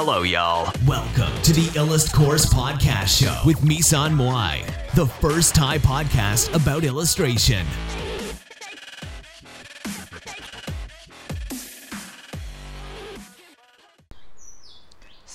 [0.00, 0.64] Hello, y'all.
[0.94, 4.54] Welcome to the Illust Course Podcast Show with Misan Moai,
[4.94, 7.64] the first Thai podcast about illustration.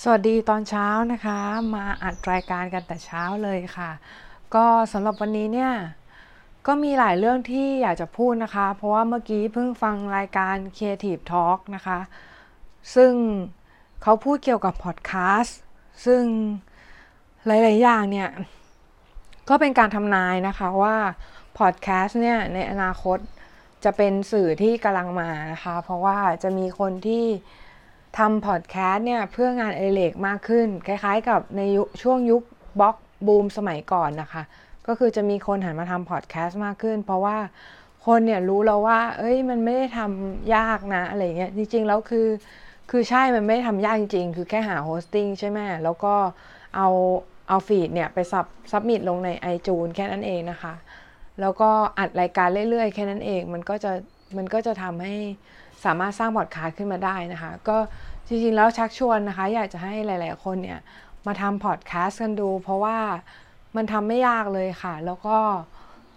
[0.01, 1.39] สวัสดีตอนเช้านะคะ
[1.75, 3.91] มาอัดรายการกันแต่เช้าเลยค่ะ
[4.55, 5.73] ก็สำหรับวันนี้เนี่ย
[6.67, 11.99] ก็มีหลายเรื่องที่อยากจะพูดนะคะ เพราะว่าเมื่อกี้เพิ่งฟังรายการ Creative Talk นะคะ
[12.95, 13.13] ซึ่ง
[14.03, 15.59] เขาพูดเกี่ยวกับพอดแคสต์
[16.05, 16.23] ซึ่ง
[17.45, 18.29] หลาย ๆ อย่างเนี่ย
[19.49, 20.95] ก็เป็นการทำนายนะคะว่า
[21.57, 23.17] พอดแคสต์เนี่ย ในอนาคต
[23.83, 27.25] จะเป็นสื่อที่กำลังมานะคะ เพราะว่าจะมีคนที่
[28.17, 31.61] ทำพอดแคสต์เนี่ย เพื่องานอดิเรกมากขึ้น คล้าย ๆ กับใน
[32.01, 32.43] ช่วงยุค
[32.79, 32.95] blog
[33.27, 34.43] boom สมัยก่อนนะคะ
[34.87, 37.37] ก็คือจะมีคนหันมาทำพอดแคสต์มากขึ้น เพราะว่า
[38.05, 42.27] คนเนี่ยรู้แล้วว่า เอ้ยมันไม่ได้ทำยากนะอะไรเงี้ยจริง ๆ แล้วคือ
[42.89, 46.13] คือใช่มันไม่ทำยากจริงๆ คือแค่หา hosting ใช่ไหมแล้วก็
[46.75, 46.87] เอา
[47.47, 50.73] เอา feed เนี่ยไป sub submit ลงใน iTunes แค่นั้นเองนะคะ
[51.41, 53.91] แล้วก็อัดรายการเรื่อยๆ แค่นั้นเอง มันก็จะ
[54.37, 55.15] มันก็จะทำให้
[55.85, 57.77] สามารถสร้างพอดแคสต์ขึ้นมาได้นะคะ ก็
[58.27, 60.79] จริงๆ แล้วชักชวนนะคะ อยากจะให้หลายๆ คนเนี่ย
[61.27, 62.97] มาทำพอดแคสต์กันดู เพราะว่า
[63.75, 65.37] มันทำไม่ยากเลยค่ะ แล้วก็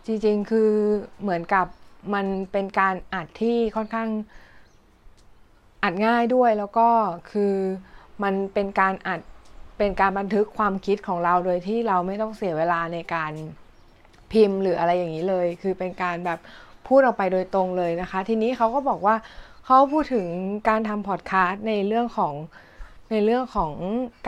[0.07, 0.71] จริงๆ คือ
[1.23, 1.67] เหมือนกับ
[2.15, 4.09] มันเป็นการอัดที่ค่อนข้าง
[5.87, 6.89] อัดง่ายด้วยแล้วก็
[7.31, 7.55] คือ
[8.23, 9.21] มันเป็นการอัด
[9.79, 13.33] เป็นการบันทึกความคิดของเราโดยที่เราไม่ต้องเสียเวลาในการ
[14.33, 16.39] พิมพ์หรืออะไรอย่างนี้เลย คือเป็นการแบบ
[16.89, 19.17] พูดออกไปโดยตรงเลยนะคะ ทีนี้เขาก็บอกว่า
[19.65, 20.27] เขาพูดถึง
[20.69, 22.35] การทำพอดคาสต์ในเรื่องของ
[23.11, 23.73] ในเรื่องของ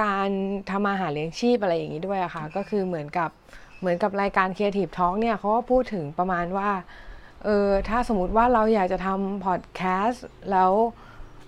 [0.02, 0.28] การ
[0.70, 3.30] ทำอาหารเลี้ยงชีพอะไรอย่างนี้ด้วยอะคะ่ะก็คือเหมือนกับ
[3.78, 6.70] เหมือนกับรายการ Creative Talk เนี่ยเขาก็พูดถึงประมาณว่า
[7.44, 10.72] เออถ้าสมมติว่าเราอยากจะทำพอดแคสต์แล้ว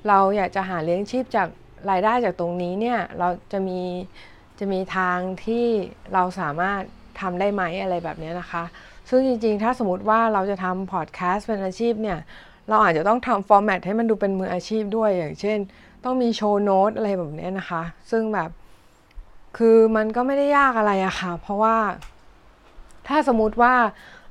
[0.09, 1.49] เราอยากจะหาเลี้ยงชีพจาก
[1.91, 3.81] รายได้จากตรงนี้เนี่ยเราจะมี
[4.59, 5.67] จะมีทางที่
[6.15, 6.81] เราสามารถ
[7.21, 8.65] ทำได้ไหมอะไรแบบนี้นะคะ
[9.09, 12.19] ซึ่งจริงๆ ถ้าสมมติว่าเราจะทำพอดแคสต์เป็นอาชีพเนี่ย
[12.69, 15.59] เราอาจจะต้องทำ format ให้มันดูเป็นมืออาชีพด้วย อย่างเช่น
[16.05, 18.51] ต้องมี show note อะไรแบบนี้นะคะ ซึ่งแบบ
[19.57, 21.77] คือมันก็ไม่ได้ยากอะไรอะค่ะ เพราะว่า
[23.09, 23.75] ถ้าสมมติว่า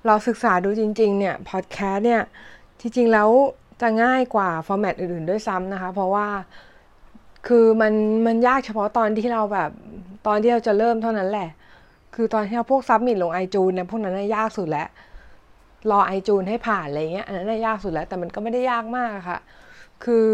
[0.05, 2.23] เราศึกษาดูจริง ๆ เนี่ย พอดแคสต์เนี่ย
[2.79, 3.29] จริงๆ แล้ว
[3.81, 6.27] จะง่ายกว่า format อื่นๆด้วยซ้ำนะคะ เพราะว่า
[7.47, 7.93] คือมัน
[8.25, 9.71] มันยากเฉพาะตอนที่เราแบบ
[10.27, 11.49] ตอนที่เราจะเริ่มเท่านั้นแหละ
[12.15, 14.87] คือตอนที่เราพวก submit ลง iTunes เนี่ยพวกนั้นยากสุดแล้ว
[15.91, 19.39] รอไอจูนให้ผ่านอะไรเงี้ยอันนั้นยากสุดแล้ว แต่มันก็ไม่ได้ยากมากค่ะ
[20.03, 20.29] คือ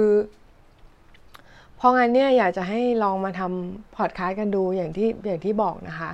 [1.77, 6.11] เพราะงั้นเนี่ยอยากจะให้ลองมาทำพอดแคสต์กันดูอย่างที่อย่างที่บอกนะคะ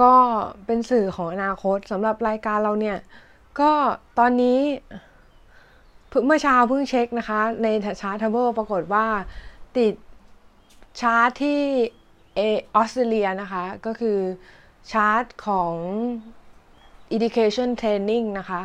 [0.00, 0.12] ก็
[0.66, 2.98] เป็นสื่อของอนาคตสำหรับรายการเราเนี่ย
[3.60, 3.72] ก็
[4.18, 4.58] ตอนนี้
[6.26, 7.66] เมื่อเช้าเพิ่งเช็คนะคะ ใน
[8.00, 9.06] Chartable ปรากฏว่า
[9.78, 9.94] ติด
[11.00, 11.60] ชาร์ตที่
[12.36, 12.40] เอ
[12.74, 14.18] ออสเตรเลียนะคะ ก็คือ
[14.92, 15.74] ชาร์ตของ
[17.16, 18.62] education training นะคะ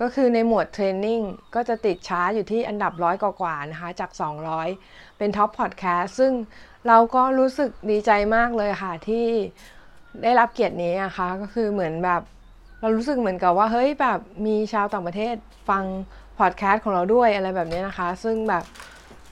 [0.00, 1.24] ก็คือในหมวด training
[1.54, 4.10] ก็จะติดชาร์ตอยู่ที่อันดับร้อยกว่าๆนะคะ จาก
[4.64, 6.32] 200 เป็นท็อปพอดแคสต์ซึ่ง
[6.88, 9.26] เราก็รู้สึกดีใจมากเลยค่ะ ที่
[10.22, 12.22] ได้รับเกียรตินี้นะคะ ก็คือเหมือนแบบ
[12.80, 15.34] เรารู้สึกเหมือนกับว่า เฮ้ยแบบมีชาวต่างประเทศ
[15.68, 15.84] ฟัง
[16.40, 18.64] พอดแคสต์ของเราด้วยอะไรแบบนี้นะคะ ซึ่งแบบ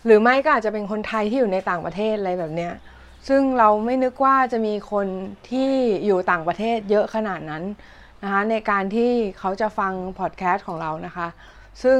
[0.06, 2.72] หรือไม่ก็อาจจะเป็นคนไทยที่อยู่ในต่างประเทศอะไรแบบเนี้ย
[3.28, 5.06] ซึ่งเราไม่นึกว่าจะมีคน
[5.50, 5.70] ที่
[6.04, 7.64] อยู่ต่างประเทศเยอะขนาดนั้น
[8.22, 11.26] นะคะในการที่เขาจะฟังพอดแคสต์ของเรานะคะ
[11.82, 11.98] ซึ่ง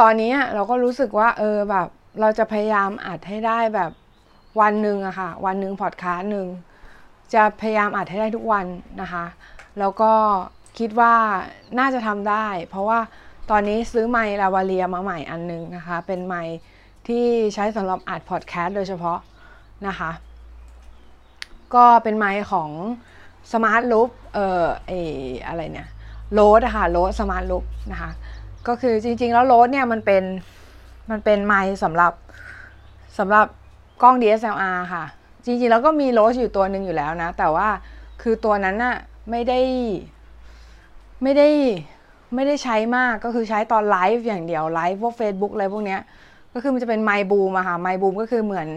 [0.00, 1.88] ตอนนี้เราก็รู้สึกว่าเออแบบ
[2.20, 3.90] เราจะพยายามอัดให้ได้แบบ
[4.60, 6.46] วันหนึ่งอะค่ะวันหนึ่งพอดแคสต์หนึ่ง
[7.34, 8.66] จะพยายามอัดให้ได้ทุกวัน
[9.00, 9.24] นะคะ
[9.78, 10.12] แล้วก็
[10.78, 11.14] คิดว่า
[11.78, 12.98] น่าจะทำได้ เพราะว่า
[13.50, 16.56] ตอนนี้ซื้อไมค์ลาวาเลียมาใหม่อันนึงนะคะ เป็นไมค์
[17.08, 17.24] ที่
[17.54, 19.18] ใช้สำหรับอัดพอดแคสต์โดยเฉพาะ
[19.86, 20.10] นะคะ
[21.74, 22.70] ก็เป็นไมค์ของ
[23.52, 24.92] smartLav เอ่อไอ
[25.46, 25.88] อะไรเนี่ย
[26.32, 28.10] Rode อะค่ะ Rode smartLav นะคะ
[28.66, 30.24] ก็คือจริงๆ แล้ว Rode เนี่ยมันเป็น
[31.10, 32.12] มันเป็นไมค์สำหรับ
[33.18, 33.46] สำหรับ
[34.02, 35.04] กล้อง DSLR ค่ะ
[35.44, 37.68] จริงๆ แล้วก็มี Rode อยู่ตัวหนึ่งอยู่แล้วนะ แต่ว่า
[38.22, 38.96] คือตัวนั้นน่ะ
[39.30, 39.60] ไม่ได้
[41.22, 41.48] ไม่ได้
[42.34, 46.00] ไม่ได้ใช้มากก็คือใช้ตอนไลฟ์อย่างเดียวไลฟ์พวก Facebook อะไรพวกเนี้ย
[46.54, 48.68] ก็คือมันจะเป็นไมบูมอะค่ะไมบูมก็คือเหมือน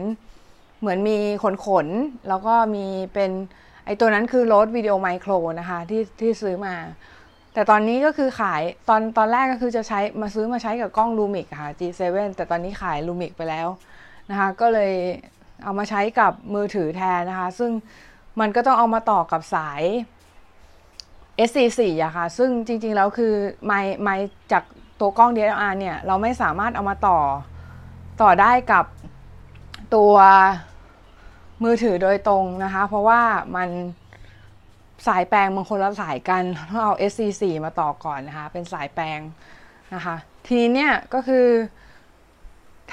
[0.81, 1.87] เหมือนมีขนขน
[2.29, 3.31] แล้วก็มีเป็น
[3.85, 6.75] ไอตัวนั้นคือรดวิดีโอไมโครนะคะที่ที่ซื้อมา
[7.53, 12.01] แต่ตอนนี้ก็คือขายตอนตอนแรกก็คือจะใช้มาซื้อมาใช้กับกล้องลูมิกค่ะ G7
[12.35, 13.67] แต่ตอนนี้ขายลูมิกไปแล้ว
[14.29, 14.93] นะคะก็เลย
[15.63, 17.71] เอามาใช้กับมือถือแทนนะคะ ซึ่ง
[18.39, 19.83] มันก็ต้องเอามาต่อกับสาย
[21.47, 23.33] SC4 อะค่ะ ซึ่งจริงๆ แล้วคือ
[23.65, 24.09] ไมไม
[24.51, 24.63] จาก
[24.99, 27.19] ตัวกล้อง DSLR เนี่ย เราไม่สามารถเอามาต่อ
[28.21, 28.85] ต่อได้กับ
[29.95, 30.13] ตัว
[31.63, 33.21] มือถือโดยตรงนะคะ เพราะว่า
[33.55, 33.69] มัน
[35.07, 39.19] สายแปลงบางคนละสายกันต้องเอา SC4 มาต่อก่อนนะคะ เป็นสายแปลง
[39.93, 40.15] นะคะ
[40.45, 41.47] ทีนี้เนี่ยก็คือ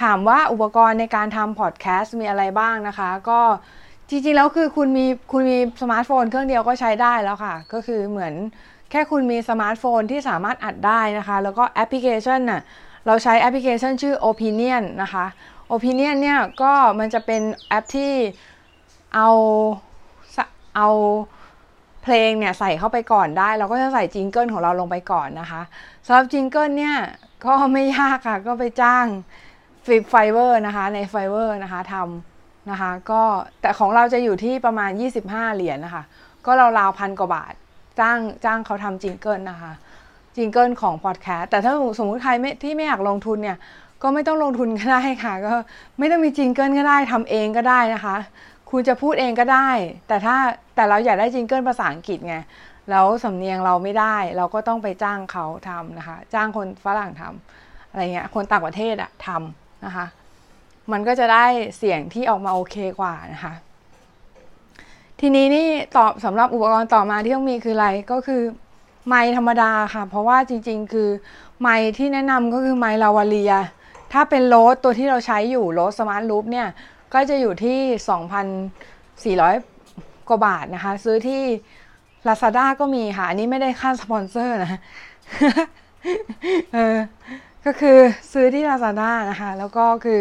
[0.03, 3.41] ถามว่าอุปกรณ์ในการทำพอดแคสต์มีอะไรบ้างนะคะ ก็
[4.11, 8.35] จริงๆแล้วคือคุณมีคุณมีสมาร์ทโฟนเครื่องเดียวก็ใช้ได้แล้วค่ะ ก็คือเหมือน
[8.91, 12.61] แค่คุณมีสมาร์ทโฟนที่สามารถอัดได้นะคะ แล้วก็แอปพลิเคชันน่ะ
[13.07, 15.27] เราใช้แอปพลิเคชันชื่อ Opinion นะคะ
[15.75, 18.13] Opinion เนี่ยก็มันจะเป็นแอปที่
[19.15, 19.29] เอา
[20.77, 20.89] เอา
[22.03, 25.63] เพลงเนี่ยใส่เข้าไปก่อนได้ เราก็จะใส่จิงเกิลของเราลงไปก่อนนะคะ
[26.07, 26.97] สำหรับจิงเกิลเนี่ย
[27.47, 29.07] ก็ไม่ยากค่ะ ก็ไปจ้าง
[29.87, 32.28] ฟิ Fiverr นะคะใน Fiverr นะคะทำ
[32.71, 33.23] นะคะก็
[33.61, 34.91] แต่ของเราจะอยู่ที่ประมาณ
[35.25, 36.03] 25 เหรียญนะคะ
[36.47, 37.55] ก็เราราวพันกว่าบาท
[38.01, 39.73] จ้างจ้างเขาทำจิงเกิลนะคะ
[40.37, 43.59] จิงเกิลของพอดแคสต์แต่ถ้าสมมติใครไม่ที่ไม่อยากลงทุนเนี่ย
[44.03, 45.55] ก็ไม่ต้องลงทุนก็ได้ค่ะ ก็
[45.99, 48.17] ไม่ต้องมีจิงเกิลก็ได้ทำเองก็ได้นะคะ
[48.71, 49.69] คุณจะพูดเองก็ได้
[50.09, 50.37] แต่ถ้า
[50.75, 52.37] แต่เราอยากได้จิงเกิลภาษาอังกฤษไง
[52.91, 60.07] แล้วสำเนียงเราไม่ได้ เราก็ต้องไปจ้างเขาทำนะคะ จ้างคนฝรั่งทำอะไรเงี้ยคนต่างประเทศอะทำนะคะ
[60.93, 61.47] มันก็จะได้
[61.77, 63.55] เสียงที่ออกมาโอเคกว่านะคะ
[65.21, 68.43] ทีนี้นี่ตอบสำหรับอุปกรณ์ต่อมาที่ต้องมีคืออะไรก็คือ
[69.09, 71.09] ไมค์ธรรมดาค่ะ เพราะว่าจริง ๆ คือ
[71.61, 73.53] ไมค์ที่แนะนำก็คือไมค์ลาวาเลีย
[74.13, 76.69] ถ้าเป็น Rode ตัวที่เราใช้อยู่ Rode smartLav เนี่ย
[77.15, 81.43] ก็จะอยู่ที่ 2,400 กว่าบาทนะคะ ซื้อที่
[82.27, 84.81] Lazada ก็มีค่ะ อันนี้ไม่ได้ค่าสปอนเซอร์นะ
[86.73, 86.97] เออ
[87.65, 87.99] ก็คือ
[88.33, 90.21] ซื้อที่ Lazada นะคะ แล้วก็คือ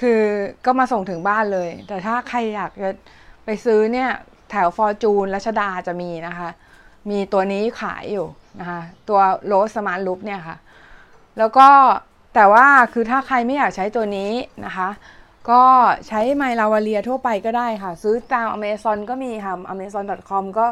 [0.00, 0.22] คือ
[0.64, 2.90] ก็มาส่งถึงบ้านเลย แต่ถ้าใครอยากจะ
[3.44, 4.10] ไปซื้อเนี่ย
[4.50, 6.48] แถวฟอร์จูนรัชดาจะมีนะคะ
[7.10, 8.26] มีตัวนี้ขายอยู่
[8.60, 10.56] นะคะ ตัว Rode smartLav เนี่ยค่ะ
[11.38, 11.68] แล้วก็
[12.34, 14.32] แต่ว่าคือถ้าใครไม่อยากใช้ตัวนี้
[14.66, 14.88] นะคะ
[15.50, 15.62] ก็
[16.08, 20.66] ใช้ไมค์ lavalier ทั่วไปก็ได้ค่ะ ซื้อตาม Amazon ก็มีค่ะ amazon.com ก็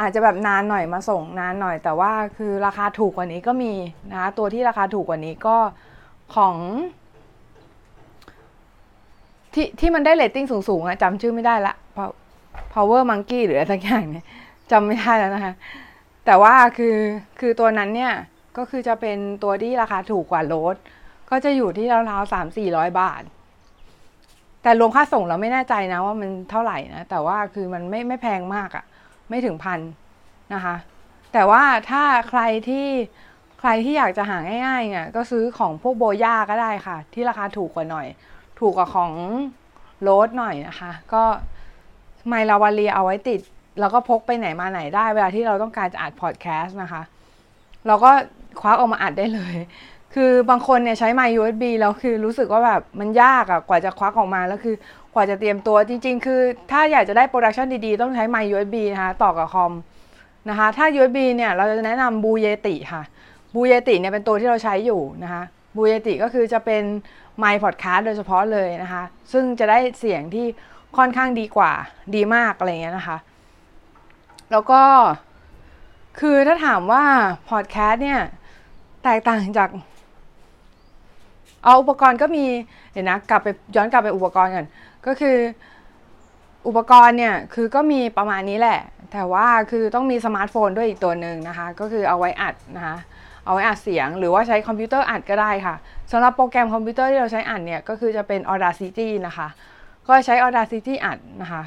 [0.00, 3.74] อาจจะแบบนานหน่อยมาส่งนานหน่อย แต่ว่าคือราคาถูกกว่านี้ก็มี
[4.10, 5.56] นะคะตัวที่ราคาถูกกว่านี้ก็
[6.34, 6.56] ของ
[9.54, 11.74] ที่ที่มันได้เรตติ้งสูงๆอะจำชื่อไม่ได้ละ
[12.74, 14.26] power monkey หรืออะไรสักอย่างเนี่ย
[14.70, 15.54] จำไม่ได้แล้วนะคะ
[16.26, 16.96] แต่ว่าคือ
[17.40, 18.12] คือตัวนั้นเนี่ย
[18.56, 20.76] ก็คือจะเป็นตัวที่ราคาถูกกว่าโรส
[21.30, 23.22] ก็จะอยู่ที่ราวๆสามสี่ร้อยบาท
[24.62, 28.84] แต่รวมค่าส่งเราไม่แน่ใจนะว่ามันเท่าไหร่นะ แต่ว่าคือมันไม่ไม่แพงมากอะ่ะ
[29.28, 29.80] ไม่ถึงพัน
[30.54, 30.74] นะคะ
[31.32, 32.88] แต่ว่าถ้าใครที่
[33.60, 38.06] ใครที่อยากจะหาง่ายๆเนี่ยก็ซื้อของพวกโบย่าก็ได้ค่ะ ที่ราคาถูกกว่าหน่อย
[38.60, 39.12] ถูกกว่าของ
[40.02, 41.22] โรสหน่อยนะคะ ก็
[42.28, 43.40] ไมลาวาเลียเอาไว้ติด
[43.80, 47.02] แล้วก็พกไปไหนมาไหนได้ เวลาที่เราต้องการจะอัดพอดแคสต์นะคะ
[47.86, 48.10] เราก็
[48.60, 49.54] คว้าออกมาอัดได้เลย
[50.14, 54.74] คือบางคนเนี่ยใช้ไมค์ USB แล้วคือรู้สึกว่าแบบมันยากอะกว่าจะควักออกมาแล้วคือ
[55.14, 56.40] กว่าจะเตรียมตัวจริง ๆ คือ
[56.70, 59.72] ถ้าอยากจะได้ production ดีๆ ต้องใช้ไมค์ USB นะคะต่อกับคอม
[60.48, 63.02] นะคะ ถ้า USB เนี่ยเราจะแนะนำ Blue Yeti ค่ะ
[63.54, 65.42] Blue Yeti เนี่ยเป็นตัวที่เราใช้อยู่นะคะ
[65.76, 66.82] Blue Yeti ก็คือจะเป็น
[67.40, 69.02] ไมค์พอดแคสต์โดยเฉพาะเลยนะคะ
[69.32, 70.46] ซึ่งจะได้เสียงที่
[70.96, 71.72] ค่อนข้างดีกว่า
[72.14, 73.18] ดีมากอะไรเงี้ยนะคะ
[74.50, 74.82] แล้วก็
[76.20, 77.04] คือถ้าถามว่า
[77.50, 78.20] พอดแคสต์เนี่ย
[79.04, 79.68] แตกต่างจาก
[81.64, 82.44] เอาอุปกรณ์ก็มี
[82.92, 84.66] เดี๋ยวนะกลับไปย้อนกลับไปอุปกรณ์ก่อน
[85.06, 85.36] ก็คือ
[86.66, 88.80] อุปกรณ์เนี่ยคือก็มีประมาณนี้แหละ
[89.12, 92.96] แต่ว่าคือต้องมีสมาร์ทโฟนด้วยอีกตัวหนึ่งนะคะ ก็คือเอาไว้อัดนะคะ
[93.44, 95.74] เอาไว้อัดเสียง หรือว่าใช้คอมพิวเตอร์อัดก็ได้ค่ะ
[96.12, 99.48] สำหรับโปรแกรมคอมพิวเตอร์ที่เราใช้อัดเนี่ยก็คือจะเป็น Audacity นะคะ
[100.08, 101.62] ก็ใช้ Audacity อัดนะคะ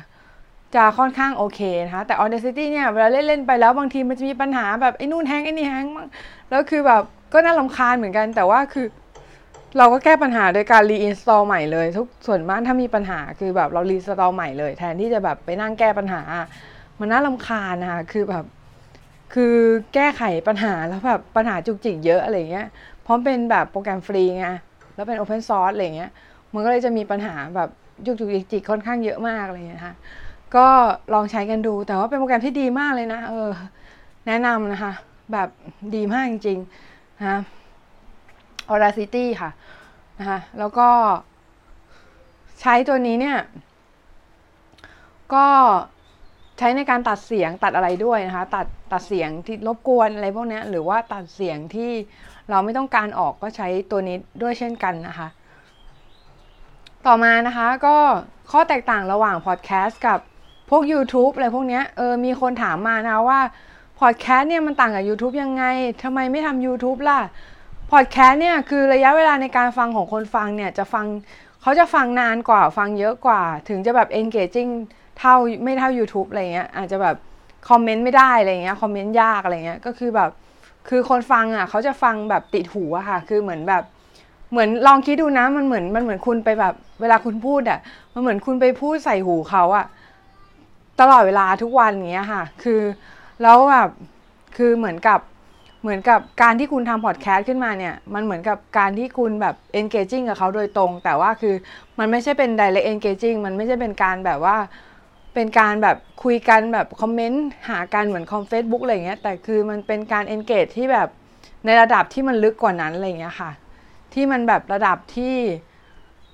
[0.76, 5.86] จะค่อนข้างโอเคนะคะแต่ Audacity เนี่ยเวลาเล่นๆไปแล้วบางทีมันจะมีปัญหาแบบไอ้นู่น hang ไอ้นี่ hang
[6.50, 7.04] แล้วคือแบบ
[7.34, 8.88] ก็น่ารำคาญเหมือนกันแต่ว่าคือ
[9.78, 16.22] เราก็แก้ปัญหาโดยการ reinstall ใหม่เลย ทุกส่วนมากถ้ามีปัญหาคือแบบเรา reinstall ใหม่เลย แทนที่จะแบบไปนั่งแก้ปัญหา
[17.00, 18.46] มันน่ารำคาญนะคะคือแบบ
[19.34, 19.56] คือ
[19.94, 24.48] แก้ไขปัญหาแล้วแบบปัญหาจุกจิกเยอะอะไรเงี้ยเพราะเป็นแบบโปรแกรมฟรีไง
[24.96, 26.12] แล้วเป็น open source อะไรเงี้ย
[26.54, 27.70] มันก็เลยจะมีปัญหาแบบ
[28.06, 29.96] จุกจุกจิกจิกค่อนข้างเยอะมากอะไรเงี้ยค่ะ
[30.56, 30.68] ก็
[31.14, 33.50] ลองใช้กันดูแต่ว่าเป็นโปรแกรมที่ดีมากเลยนะ เออ
[34.28, 34.94] แนะนำนะคะ
[35.34, 35.50] แบบ
[35.96, 37.40] ดีมากจริงๆนะ
[38.72, 39.50] Audacity ค่ะ
[40.20, 40.90] นะคะแล้วก็
[42.62, 43.40] ใช้ตัวนี้เนี่ย
[45.34, 45.48] ก็
[46.58, 51.92] ใช้ในการตัดเสียงตัดอะไรด้วยนะคะ ตัดตัดเสียงที่รบกวนอะไรพวกนี้หรือว่าตัดเสียงที่
[52.50, 55.28] เราไม่ต้องการออกก็ใช้ตัวนี้ด้วยเช่นกันนะคะ
[57.08, 57.96] ต่อมานะคะก็
[58.52, 60.20] ข้อแตกต่างระหว่างพอดแคสต์กับ
[60.70, 63.40] พวก YouTube อะไรพวกนี้เออมีคนถามมานะว่า
[64.00, 65.64] พอดแคสต์เนี่ยมันต่างกับ YouTube ยังไง
[66.04, 67.20] ทำไมไม่ทำ YouTube ล่ะ
[67.92, 71.06] พอดแคสต์เนี่ยคือระยะเวลาในการฟังของคนฟังเนี่ยจะฟัง
[71.62, 74.72] เขาจะฟังนานกว่าฟังเยอะกว่า ถึงจะแบบ engaging
[75.20, 77.16] เท่าไม่เท่า YouTube อะไรเงี้ยอาจจะแบบ
[77.70, 80.30] คอมเมนต์ไม่ได้อะไรเงี้ยคอมเมนต์ยากอะไรเงี้ยก็คือแบบ
[80.90, 83.84] คือคนฟังอะเขาจะฟังแบบติดหูอะค่ะ คือเหมือนแบบ
[84.52, 87.80] เหมือนลองคิดดูนะมันเหมือนมันเหมือนคุณไปแบบ เวลาคุณพูดอะ
[88.14, 89.86] มันเหมือนคุณไปพูดใส่หูเขาอะ
[91.00, 92.82] ตลอดเวลาทุกวันเงี้ยค่ะ คือ
[93.42, 93.90] แล้วแบบ
[94.58, 95.20] คือเหมือนกับ
[95.82, 101.56] เหมือนกับการที่คุณทำพอดแคสต์ขึ้นมาเนี่ย มันเหมือนกับการที่คุณแบบ engaging กับเขาโดยตรง แต่ว่าคือ
[102.00, 104.58] มันไม่ใช่เป็น direct engaging มันไม่ใช่เป็นการแบบว่า
[105.34, 111.08] เป็นการแบบคุยกันแบบคอมเมนต์หากันเหมือนคอมเฟซบุ๊กอะไรเงี้ยแต่คือมันเป็นการ engage ที่แบบ
[111.66, 113.52] ในระดับที่มันลึกกว่านั้นอะไรเงี้ยค่ะ
[114.14, 115.36] ที่มันแบบระดับที่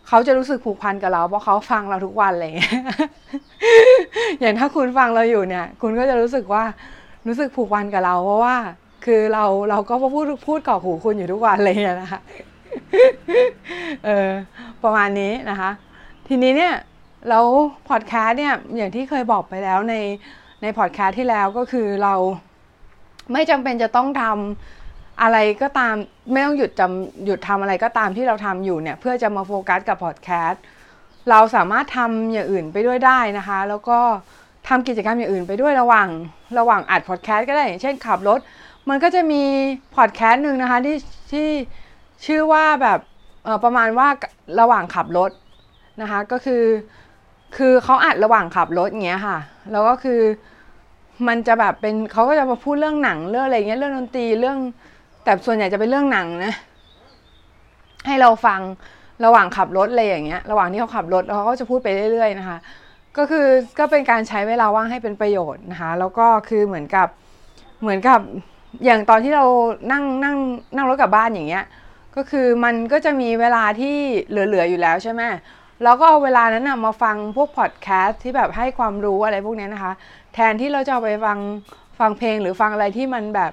[0.08, 2.76] เขาจะรู้สึกผูกพันกับเราเพราะเขาฟังเราทุกวันอะไรเงี้ย
[4.40, 6.64] อย่างถ้าคุณฟังเราอยู่เนี่ย คุณก็จะรู้สึกว่า
[7.28, 8.56] รู้สึกผูกพันกับเรา เพราะว่า
[9.06, 12.22] คือเราเราก็พูดพูดก่อหูคุณอยู่ทุกวันเลยนะคะ
[14.06, 14.30] เออ
[14.84, 15.72] ประมาณนี้นะคะ
[16.28, 16.74] ทีนี้เนี่ย
[17.28, 17.46] แล้ว
[17.90, 19.96] พอดแคสต์เนี่ยอย่างที่เคยบอกไปแล้วใน
[20.62, 22.16] ในพอดแคสต์ที่แล้วก็คือเรา
[23.34, 25.96] ไม่จำเป็นจะต้องทำอะไรก็ตาม
[26.32, 30.64] ไม่ต้องหยุดจำหยุดทำอะไรก็ตามที่เราทำอยู่เนี่ย เพื่อจะมาโฟกัสกับพอดแคสต์
[31.30, 34.00] เราสามารถทำอย่างอื่นไปด้วยได้นะคะ แล้วก็
[34.68, 36.08] ทำกิจกรรมอย่างอื่นไปด้วยระหว่าง
[36.60, 38.40] ระหว่างอัดพอดแคสต์ก็ได้ เช่นขับรถ
[38.90, 39.44] มันก็จะมี
[39.96, 40.98] พอดแคสต์หนึ่งนะคะที่
[41.32, 41.50] ที่
[42.26, 43.00] ชื่อว่าแบบ
[43.64, 44.08] ประมาณว่า
[44.60, 45.32] ระหว่างขับรถ
[46.02, 46.64] นะคะ ก็คือ
[47.58, 49.38] คือเขาอัดระหว่างขับรถอย่างเงี้ยค่ะ
[49.72, 50.22] แล้วก็คือ
[51.28, 54.58] มันจะแบบเป็นเขาก็จะมาพูดเรื่องหนังเรื่องอะไรเงี้ยเรื่องดนตรีเรื่อง
[55.24, 56.54] แต่ส่วนใหญ่จะเป็นเรื่องหนังนะ
[58.08, 58.60] ให้เราฟัง
[59.26, 62.58] ระหว่างขับรถอะไรอย่างเงี้ย ระหว่างที่เขาขับรถเขาก็จะพูดไปเรื่อย ๆ นะคะ
[63.18, 63.48] ก็คือ
[63.80, 67.08] ก็เป็นการใช้เวลาว่างให้เป็นประโยชน์นะคะ แล้วก็คือเหมือนกับ
[67.82, 68.20] เหมือนกับ
[68.86, 69.46] อย่างตอนที่เรา
[69.92, 70.38] นั่งนั่ง
[70.76, 71.66] นั่งรถกลับบ้านอย่างเงี้ย
[72.16, 73.96] ก็คือมันก็จะมีเวลาที่
[74.30, 75.22] เหลือๆอยู่แล้วใช่ไหม
[75.84, 79.94] เราก็เอาเวลานั้นนะมาฟังพวกพอดแคสต์ที่แบบให้ความรู้อะไรพวกนี้นะคะ
[80.34, 81.40] แทนที่เราจะเอาไปฟัง
[82.00, 83.52] ฟังเพลงหรือฟังอะไรที่มันแบบ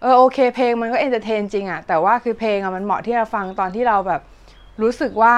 [0.00, 4.20] เออโอเค เพลงมันก็ entertain จริงอะแต่ว่าคือเพลงอะมันเหมาะที่จะฟังตอนที่เราแบบ
[4.82, 5.36] รู้สึกว่า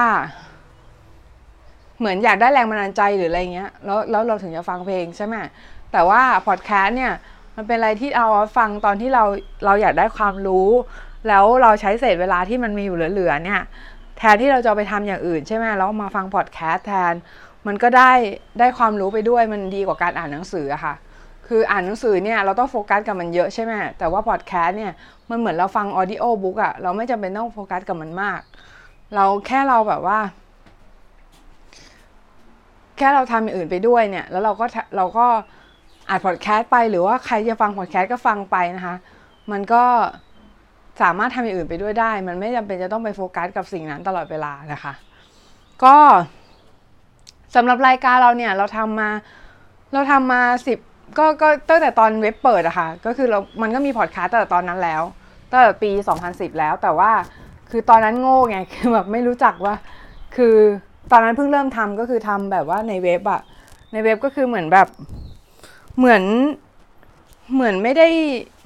[1.99, 5.35] เหมือนอยากได้แรงบันดาลใจหรืออะไรเงี้ยแล้วแล้วเราถึงจะฟังเพลงใช่ไหม
[5.91, 7.13] แต่ว่าพอดแคสต์เนี่ย
[7.55, 9.23] มันเป็นอะไรที่เอาฟังตอนที่เรา
[9.65, 10.69] เราอยากได้ความรู้
[11.27, 13.61] แล้วเราใช้เศษเวลาที่มันมีอยู่เหลือๆเนี่ย
[14.17, 17.13] แทนที่เราจะไปทำอย่างอื่นใช่ไหมแล้วมาฟังพอดแคสต์แทน
[17.67, 18.11] มันก็ได้
[18.59, 20.93] ได้ความรู้ไปด้วยมันดีกว่าการอ่านหนังสืออะค่ะ
[21.47, 24.93] คืออ่านหนังสือเนี่ยเราต้องโฟกัสกับมันเยอะใช่ไหมแต่ว่าพอดแคสต์เนี่ย
[25.29, 28.41] มันเหมือนเราฟัง audiobook อะเราไม่จำเป็นต้องโฟกัสกับมันมาก
[29.15, 30.19] เราแค่เราแบบว่า
[32.97, 34.65] แค่เราทำอย่างอื่นไปด้วยเนี่ย แล้วเราก็
[34.97, 35.27] เราก็
[36.09, 38.95] อ่านพอดแคสต์ไปหรือว่าใครจะฟังพอดแคสต์ก็ฟังไปนะคะ
[39.51, 39.83] มันก็
[41.01, 44.93] สามารถทำอย่างอื่นไปด้วยได้ มันไม่จำเป็นจะต้องไปโฟกัสกับสิ่งนั้นตลอดเวลานะคะ
[45.83, 45.95] ก็
[47.55, 49.09] สำหรับรายการเราเนี่ยเราทำมา
[49.93, 50.79] เราทำมาสิบ
[51.17, 55.01] ก็ก็ตั้งแต่ตอนเว็บเปิดอะคะ่ะก็คือเรา มันก็มีพอดคาสต์ตั้งแต่ตอนนั้นแล้ว
[55.51, 55.91] ตั้งแต่ปี
[56.25, 57.11] 2010 แล้วแต่ว่า
[57.71, 59.75] คือตอนนั้นโง่ไงคือแบบไม่รู้จักว่า
[60.35, 60.55] คือ
[61.11, 63.41] ตอนนั้นเพิ่งเริ่มทำก็คือทำแบบว่าในเว็บอะ
[63.91, 64.87] ในเว็บก็คือเหมือนแบบ
[65.97, 66.23] เหมือน
[67.53, 68.07] เหมือนไม่ได้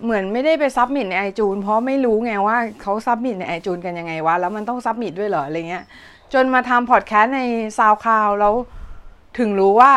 [0.03, 5.83] เหมือนไม่ได้ไป submit ใน iTunes เพราะไม่รู้ไงว่าเขา submit ใน iTunes กันยังไงวะแล้วมันต้อง submit ด้วยเหรออะไรเงี้ย
[6.33, 7.41] จนมาทำพอดแคสต์ใน
[7.77, 8.53] SoundCloud แล้ว
[9.39, 9.91] ถึงรู้ว่า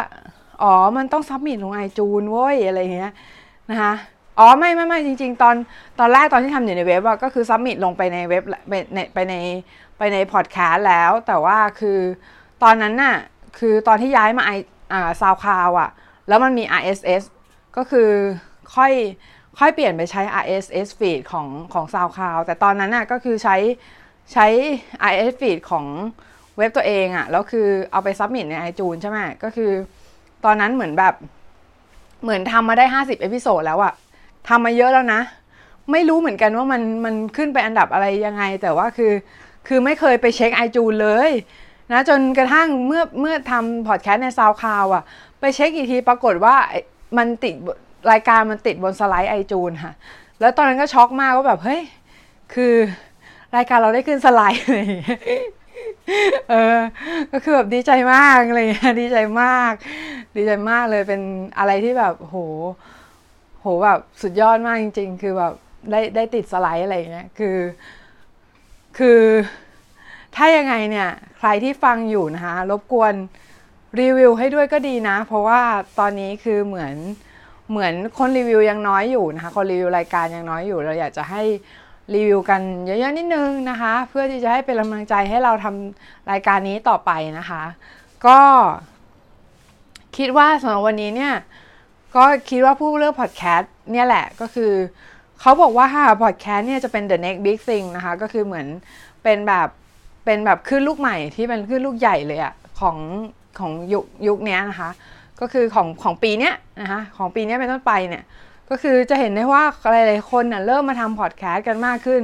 [0.63, 3.13] อ๋อมันต้อง submit ลง iTunes เว้ยอะไรเงี้ย
[3.71, 3.95] นะคะ
[4.39, 5.55] อ๋อไม่ไม่ไม่จริง ๆ ตอน
[5.99, 9.35] ตอนแรกตอนที่ทำอยู่ในเว็บอะก็คือ submit ลงไปในเว็บไปในไปใน
[9.99, 11.99] ไปในพอดแคสต์แล้ว แต่ว่าคือ
[12.63, 13.17] ตอนนั้นน่ะ
[13.59, 14.53] คือตอนที่ย้ายมาไอ
[14.93, 15.91] อ่า SoundCloud อะ
[16.29, 17.23] แล้วมันมี RSS
[17.77, 18.11] ก็คือ
[18.75, 18.93] ค่อย
[19.59, 23.57] ค่อยเปลี่ยนไปใช้ RSS feed ของของ SoundCloud แต่ตอนนั้นน่ะก็คือใช้
[24.33, 24.47] ใช้
[25.11, 25.85] RSS feed ของ
[26.57, 29.71] เว็บตัวเองอะ่ะแล้วคือเอาไป submit ใน iTunes ใช่ไหมก็คือ
[30.45, 31.15] ตอนนั้นเหมือนแบบ
[32.23, 33.93] เหมือนทำมาได้ 50 episode แล้วอะ
[34.49, 35.21] ทำมาเยอะแล้วนะ
[35.93, 39.13] ไม่รู้เหมือนกันว่ามันมันขึ้นไปอันดับอะไรยังไง แต่ว่าคือ
[39.69, 41.31] คือไม่เคยไปเช็ค iTunes เลย
[41.93, 45.05] นะจนกระทั่งเมื่อเมื่อทำพอดแคสต์ใน SoundCloud อะ
[45.41, 46.57] ไปเช็คอีกทีปรากฏว่า
[47.19, 47.55] มันติด
[48.11, 49.93] รายการมันติดบนสไลด์ไอจูนค่ะ
[50.41, 51.83] แล้วตอนนั้นก็ช็อกมากว่าแบบเฮ้ย
[52.55, 52.75] คือ
[53.57, 54.87] รายการเราได้ขึ้นสไลด์เลย
[56.51, 56.79] เออ
[57.33, 58.67] ก็คือแบบดีใจมากเลย
[59.01, 59.73] ดีใจมาก
[60.37, 61.21] ดีใจมากเลยเป็น
[61.59, 62.37] อะไรที่แบบโห
[63.61, 65.53] โหแบบสุดยอดมากจริง ๆ คือแบบ
[65.91, 67.59] ได้ได้ติดสไลด์อะไรเงี้ยคือ
[68.99, 69.21] คือ
[70.37, 73.15] ถ้ายังไงเนี่ย ใครที่ฟังอยู่นะคะ รบกวน
[74.01, 75.61] รีวิวให้ด้วยก็ดีนะ เพราะว่า
[75.99, 76.95] ตอนนี้คือเหมือน
[77.71, 81.43] เหมือนคนรีวิวยังน้อยอยู่นะคะ คนรีวิวรายการยังน้อยอยู่ เราอยากจะให้
[82.15, 87.63] รีวิวกันเยอะๆนิดนึงนะคะ เพื่อที่จะให้เป็นกำลังใจให้เราทำรายการนี้ต่อไปนะคะ
[88.27, 88.39] ก็
[90.17, 91.35] คิดว่าสำหรับวันนี้เนี่ย
[92.17, 94.73] ก็คิดว่าผู้เลือกพอดแคสต์เนี่ยแหละก็คือ
[95.41, 95.87] เขาบอกว่า
[96.23, 98.67] พอดแคสต์เนี่ยจะเป็น the next big thing นะคะ ก็คือเหมือน
[99.23, 99.69] เป็นแบบ
[100.25, 102.97] เป็นแบบขึ้นลูกใหม่ที่เป็นขึ้นลูกใหญ่เลยอะของ
[103.59, 104.91] ของยุคยุคนี้นะคะ
[105.43, 108.25] ก็คือของของปีเนี้ยนะคะของปีนี้เป็นต้นไปเนี่ย
[108.71, 112.23] ก็คือจะเห็นได้ว่าหลายๆคนน่ะเริ่มมาทำพอดแคสต์กันมากขึ้น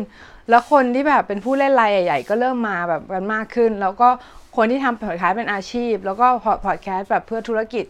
[0.48, 4.08] แล้วคนที่แบบเป็นผู้เล่นรายใหญ่ ๆ ก็เริ่มมาแบบกันมากขึ้น แล้วก็
[4.56, 6.26] คนที่ทำพอดแคสต์เป็นอาชีพ แล้วก็
[6.66, 7.86] พอดแคสต์แบบเพื่อธุรกิจ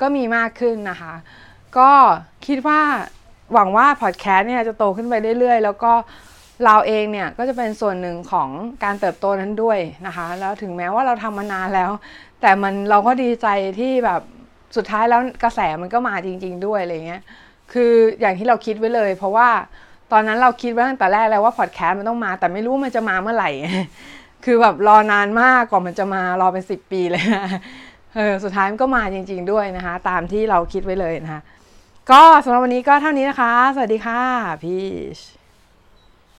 [0.00, 1.14] ก็มีมากขึ้นนะคะ
[1.78, 1.90] ก็
[2.46, 2.80] คิดว่า
[3.52, 5.92] หวังว่าพอดแคสต์เนี่ยจะโตขึ้นไปเรื่อยๆ แล้วก็
[6.64, 8.48] เราเองเนี่ยก็จะเป็นส่วนหนึ่งของ
[8.84, 11.90] การเติบโตนั้นด้วยนะคะ แล้วถึงแม้ว่าเราทำมานานแล้ว
[12.40, 13.46] แต่มันเราก็ดีใจ
[13.80, 14.22] ที่แบบ
[14.76, 17.22] สุดท้ายแล้วกระแสมันก็มาจริง ๆ ด้วยอะไรเงี้ย
[17.72, 19.48] คืออย่างที่เราคิดไว้เลย เพราะว่า
[20.12, 23.50] ตอนนั้นเราคิดไว้ตั้งแต่แรกแล้วว่าพอดแคสต์มันต้องมา แต่ไม่รู้มันจะมาเมื่อไหร่
[24.44, 27.46] คือแบบรอนานมากกว่ามันจะมารอเป็นสิบปีเลยนะ
[28.14, 31.40] เออสุดท้ายมันก็มาจริง ๆ ด้วยนะคะ ตามที่เราคิดไว้เลยนะคะ
[32.10, 34.20] ก็สำหรับวันนี้ก็เท่านี้นะคะ สวัสดีค่ะ
[34.62, 34.76] พี
[35.16, 35.18] ช